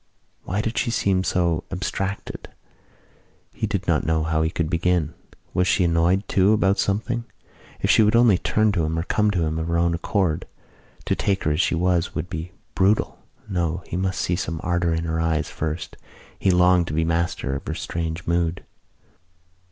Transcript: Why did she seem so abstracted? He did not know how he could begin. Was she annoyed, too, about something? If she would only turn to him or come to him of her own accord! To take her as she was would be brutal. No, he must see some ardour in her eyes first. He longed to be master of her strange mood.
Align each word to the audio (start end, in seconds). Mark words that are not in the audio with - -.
Why 0.45 0.61
did 0.61 0.79
she 0.79 0.89
seem 0.89 1.23
so 1.23 1.63
abstracted? 1.71 2.49
He 3.53 3.67
did 3.67 3.85
not 3.87 4.03
know 4.03 4.23
how 4.23 4.41
he 4.41 4.49
could 4.49 4.67
begin. 4.67 5.13
Was 5.53 5.67
she 5.67 5.83
annoyed, 5.83 6.27
too, 6.27 6.53
about 6.53 6.79
something? 6.79 7.25
If 7.81 7.91
she 7.91 8.01
would 8.01 8.15
only 8.15 8.39
turn 8.39 8.71
to 8.71 8.83
him 8.83 8.97
or 8.97 9.03
come 9.03 9.29
to 9.29 9.43
him 9.45 9.59
of 9.59 9.67
her 9.67 9.77
own 9.77 9.93
accord! 9.93 10.47
To 11.05 11.13
take 11.15 11.43
her 11.43 11.51
as 11.51 11.61
she 11.61 11.75
was 11.75 12.15
would 12.15 12.31
be 12.31 12.51
brutal. 12.73 13.19
No, 13.47 13.83
he 13.85 13.95
must 13.95 14.19
see 14.21 14.35
some 14.35 14.59
ardour 14.63 14.91
in 14.91 15.03
her 15.03 15.19
eyes 15.21 15.51
first. 15.51 15.97
He 16.39 16.49
longed 16.49 16.87
to 16.87 16.93
be 16.93 17.05
master 17.05 17.53
of 17.55 17.67
her 17.67 17.75
strange 17.75 18.25
mood. 18.25 18.63